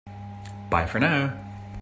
[0.71, 1.37] Bye for now!